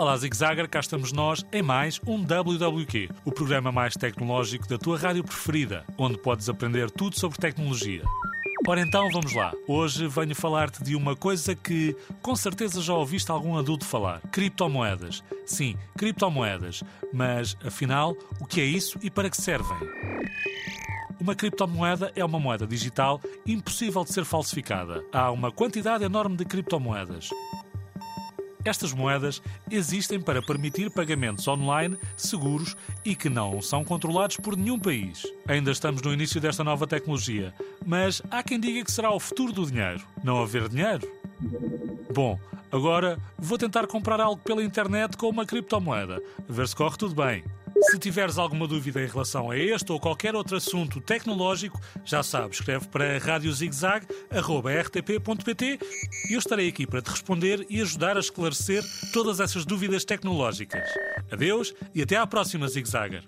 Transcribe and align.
Olá 0.00 0.16
Zigzagger, 0.16 0.66
cá 0.66 0.80
estamos 0.80 1.12
nós 1.12 1.44
em 1.52 1.60
mais 1.60 2.00
um 2.06 2.24
WWQ, 2.24 3.10
o 3.22 3.30
programa 3.30 3.70
mais 3.70 3.92
tecnológico 3.92 4.66
da 4.66 4.78
tua 4.78 4.96
rádio 4.96 5.22
preferida, 5.22 5.84
onde 5.98 6.16
podes 6.16 6.48
aprender 6.48 6.90
tudo 6.90 7.20
sobre 7.20 7.36
tecnologia. 7.36 8.02
Ora 8.66 8.80
então, 8.80 9.10
vamos 9.10 9.34
lá. 9.34 9.52
Hoje 9.68 10.08
venho 10.08 10.34
falar-te 10.34 10.82
de 10.82 10.96
uma 10.96 11.14
coisa 11.14 11.54
que 11.54 11.94
com 12.22 12.34
certeza 12.34 12.80
já 12.80 12.94
ouviste 12.94 13.30
algum 13.30 13.58
adulto 13.58 13.84
falar: 13.84 14.22
criptomoedas. 14.32 15.22
Sim, 15.44 15.76
criptomoedas. 15.98 16.82
Mas 17.12 17.54
afinal, 17.62 18.16
o 18.40 18.46
que 18.46 18.62
é 18.62 18.64
isso 18.64 18.98
e 19.02 19.10
para 19.10 19.28
que 19.28 19.36
servem? 19.36 19.76
Uma 21.20 21.34
criptomoeda 21.34 22.10
é 22.16 22.24
uma 22.24 22.40
moeda 22.40 22.66
digital 22.66 23.20
impossível 23.46 24.02
de 24.02 24.14
ser 24.14 24.24
falsificada. 24.24 25.04
Há 25.12 25.30
uma 25.30 25.52
quantidade 25.52 26.04
enorme 26.04 26.38
de 26.38 26.46
criptomoedas. 26.46 27.28
Estas 28.64 28.92
moedas 28.92 29.42
existem 29.70 30.20
para 30.20 30.42
permitir 30.42 30.90
pagamentos 30.90 31.46
online 31.48 31.96
seguros 32.16 32.76
e 33.04 33.14
que 33.14 33.28
não 33.28 33.60
são 33.62 33.84
controlados 33.84 34.36
por 34.36 34.56
nenhum 34.56 34.78
país. 34.78 35.26
Ainda 35.48 35.70
estamos 35.70 36.02
no 36.02 36.12
início 36.12 36.40
desta 36.40 36.62
nova 36.62 36.86
tecnologia, 36.86 37.54
mas 37.84 38.22
há 38.30 38.42
quem 38.42 38.60
diga 38.60 38.84
que 38.84 38.92
será 38.92 39.10
o 39.10 39.20
futuro 39.20 39.52
do 39.52 39.66
dinheiro. 39.66 40.02
Não 40.22 40.42
haver 40.42 40.68
dinheiro? 40.68 41.10
Bom, 42.12 42.38
agora 42.70 43.18
vou 43.38 43.56
tentar 43.56 43.86
comprar 43.86 44.20
algo 44.20 44.40
pela 44.42 44.62
internet 44.62 45.16
com 45.16 45.28
uma 45.28 45.46
criptomoeda, 45.46 46.22
ver 46.48 46.68
se 46.68 46.76
corre 46.76 46.96
tudo 46.96 47.14
bem. 47.14 47.42
Se 47.90 47.98
tiveres 47.98 48.38
alguma 48.38 48.66
dúvida 48.66 49.02
em 49.02 49.06
relação 49.06 49.50
a 49.50 49.58
este 49.58 49.92
ou 49.92 49.98
qualquer 49.98 50.34
outro 50.34 50.56
assunto 50.56 51.00
tecnológico, 51.00 51.80
já 52.04 52.22
sabes, 52.22 52.58
escreve 52.58 52.86
para 52.88 53.18
radiozigzag.rtp.pt 53.18 55.78
e 56.28 56.34
eu 56.34 56.38
estarei 56.38 56.68
aqui 56.68 56.86
para 56.86 57.00
te 57.02 57.10
responder 57.10 57.66
e 57.68 57.80
ajudar 57.80 58.16
a 58.16 58.20
esclarecer 58.20 58.84
todas 59.12 59.40
essas 59.40 59.64
dúvidas 59.64 60.04
tecnológicas. 60.04 60.88
Adeus 61.30 61.74
e 61.94 62.02
até 62.02 62.16
à 62.16 62.26
próxima, 62.26 62.68
Zigzagger. 62.68 63.24